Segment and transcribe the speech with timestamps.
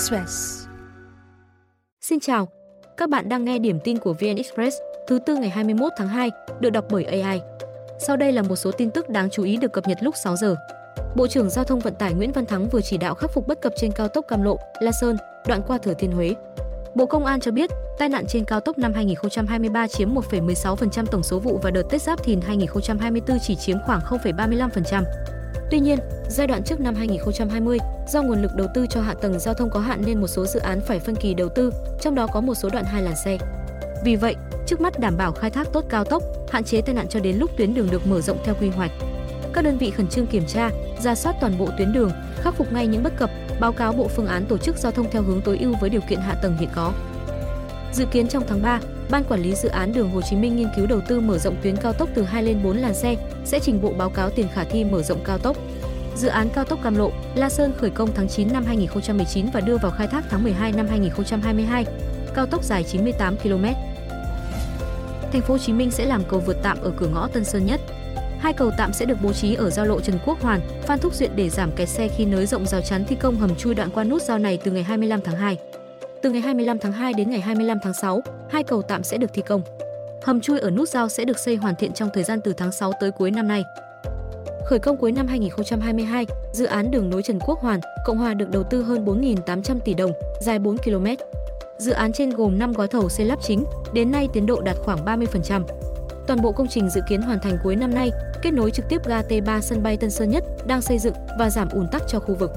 [0.00, 0.66] Express.
[2.00, 2.48] Xin chào,
[2.96, 4.76] các bạn đang nghe điểm tin của VN Express
[5.08, 6.30] thứ tư ngày 21 tháng 2,
[6.60, 7.40] được đọc bởi AI.
[7.98, 10.36] Sau đây là một số tin tức đáng chú ý được cập nhật lúc 6
[10.36, 10.56] giờ.
[11.16, 13.60] Bộ trưởng Giao thông Vận tải Nguyễn Văn Thắng vừa chỉ đạo khắc phục bất
[13.62, 15.16] cập trên cao tốc Cam Lộ, La Sơn,
[15.46, 16.34] đoạn qua Thừa Thiên Huế.
[16.94, 21.22] Bộ Công an cho biết, tai nạn trên cao tốc năm 2023 chiếm 1,16% tổng
[21.22, 25.02] số vụ và đợt Tết Giáp Thìn 2024 chỉ chiếm khoảng 0,35%.
[25.70, 25.98] Tuy nhiên,
[26.28, 27.78] giai đoạn trước năm 2020,
[28.08, 30.46] do nguồn lực đầu tư cho hạ tầng giao thông có hạn nên một số
[30.46, 33.14] dự án phải phân kỳ đầu tư, trong đó có một số đoạn hai làn
[33.24, 33.38] xe.
[34.04, 34.34] Vì vậy,
[34.66, 37.36] trước mắt đảm bảo khai thác tốt cao tốc, hạn chế tai nạn cho đến
[37.36, 38.90] lúc tuyến đường được mở rộng theo quy hoạch.
[39.52, 40.70] Các đơn vị khẩn trương kiểm tra,
[41.00, 44.08] ra soát toàn bộ tuyến đường, khắc phục ngay những bất cập, báo cáo bộ
[44.08, 46.56] phương án tổ chức giao thông theo hướng tối ưu với điều kiện hạ tầng
[46.56, 46.92] hiện có.
[47.92, 50.68] Dự kiến trong tháng 3, Ban quản lý dự án đường Hồ Chí Minh nghiên
[50.76, 53.60] cứu đầu tư mở rộng tuyến cao tốc từ 2 lên 4 làn xe, sẽ
[53.60, 55.56] trình bộ báo cáo tiền khả thi mở rộng cao tốc.
[56.16, 59.60] Dự án cao tốc Cam Lộ, La Sơn khởi công tháng 9 năm 2019 và
[59.60, 61.84] đưa vào khai thác tháng 12 năm 2022.
[62.34, 63.64] Cao tốc dài 98 km.
[65.32, 67.66] Thành phố Hồ Chí Minh sẽ làm cầu vượt tạm ở cửa ngõ Tân Sơn
[67.66, 67.80] Nhất.
[68.38, 71.14] Hai cầu tạm sẽ được bố trí ở giao lộ Trần Quốc Hoàn, Phan Thúc
[71.14, 73.90] Duyện để giảm kẹt xe khi nới rộng rào chắn thi công hầm chui đoạn
[73.90, 75.56] qua nút giao này từ ngày 25 tháng 2.
[76.22, 79.30] Từ ngày 25 tháng 2 đến ngày 25 tháng 6, hai cầu tạm sẽ được
[79.34, 79.62] thi công.
[80.22, 82.72] Hầm chui ở nút giao sẽ được xây hoàn thiện trong thời gian từ tháng
[82.72, 83.64] 6 tới cuối năm nay.
[84.66, 88.50] Khởi công cuối năm 2022, dự án đường nối Trần Quốc Hoàn, Cộng hòa được
[88.50, 91.06] đầu tư hơn 4.800 tỷ đồng, dài 4 km.
[91.78, 94.76] Dự án trên gồm 5 gói thầu xây lắp chính, đến nay tiến độ đạt
[94.84, 95.62] khoảng 30%.
[96.26, 98.10] Toàn bộ công trình dự kiến hoàn thành cuối năm nay,
[98.42, 101.50] kết nối trực tiếp ga T3 sân bay Tân Sơn Nhất đang xây dựng và
[101.50, 102.50] giảm ùn tắc cho khu vực.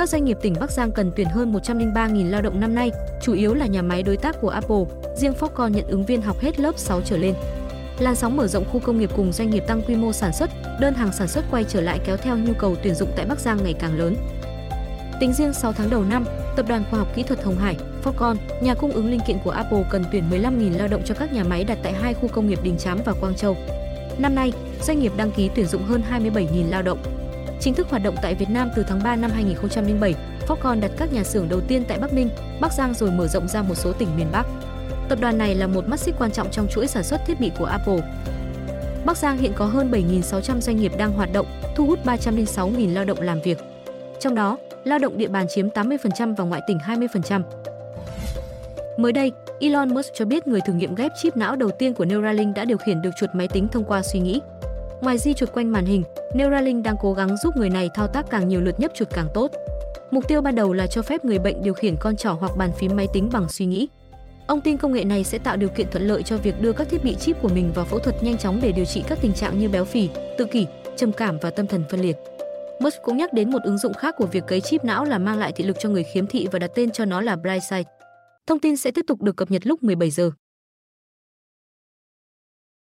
[0.00, 2.90] Các doanh nghiệp tỉnh Bắc Giang cần tuyển hơn 103.000 lao động năm nay,
[3.22, 4.84] chủ yếu là nhà máy đối tác của Apple,
[5.16, 7.34] riêng Foxconn nhận ứng viên học hết lớp 6 trở lên.
[7.98, 10.50] Làn sóng mở rộng khu công nghiệp cùng doanh nghiệp tăng quy mô sản xuất,
[10.80, 13.38] đơn hàng sản xuất quay trở lại kéo theo nhu cầu tuyển dụng tại Bắc
[13.38, 14.16] Giang ngày càng lớn.
[15.20, 16.24] Tính riêng 6 tháng đầu năm,
[16.56, 19.50] Tập đoàn Khoa học Kỹ thuật Hồng Hải, Foxconn, nhà cung ứng linh kiện của
[19.50, 22.48] Apple cần tuyển 15.000 lao động cho các nhà máy đặt tại hai khu công
[22.48, 23.56] nghiệp Đình Chám và Quang Châu.
[24.18, 24.52] Năm nay,
[24.82, 27.19] doanh nghiệp đăng ký tuyển dụng hơn 27.000 lao động.
[27.60, 30.14] Chính thức hoạt động tại Việt Nam từ tháng 3 năm 2007,
[30.46, 32.28] Foxconn đặt các nhà xưởng đầu tiên tại Bắc Ninh,
[32.60, 34.46] Bắc Giang rồi mở rộng ra một số tỉnh miền Bắc.
[35.08, 37.50] Tập đoàn này là một mắt xích quan trọng trong chuỗi sản xuất thiết bị
[37.58, 38.00] của Apple.
[39.04, 43.04] Bắc Giang hiện có hơn 7.600 doanh nghiệp đang hoạt động, thu hút 306.000 lao
[43.04, 43.58] động làm việc.
[44.20, 47.42] Trong đó, lao động địa bàn chiếm 80% và ngoại tỉnh 20%.
[48.96, 52.04] Mới đây, Elon Musk cho biết người thử nghiệm ghép chip não đầu tiên của
[52.04, 54.40] Neuralink đã điều khiển được chuột máy tính thông qua suy nghĩ.
[55.02, 56.02] Ngoài di chuột quanh màn hình,
[56.34, 59.28] Neuralink đang cố gắng giúp người này thao tác càng nhiều lượt nhấp chuột càng
[59.34, 59.50] tốt.
[60.10, 62.70] Mục tiêu ban đầu là cho phép người bệnh điều khiển con trỏ hoặc bàn
[62.78, 63.88] phím máy tính bằng suy nghĩ.
[64.46, 66.88] Ông tin công nghệ này sẽ tạo điều kiện thuận lợi cho việc đưa các
[66.88, 69.32] thiết bị chip của mình vào phẫu thuật nhanh chóng để điều trị các tình
[69.32, 70.08] trạng như béo phì,
[70.38, 70.66] tự kỷ,
[70.96, 72.16] trầm cảm và tâm thần phân liệt.
[72.80, 75.38] Musk cũng nhắc đến một ứng dụng khác của việc cấy chip não là mang
[75.38, 77.86] lại thị lực cho người khiếm thị và đặt tên cho nó là Brightsight.
[78.46, 80.30] Thông tin sẽ tiếp tục được cập nhật lúc 17 giờ.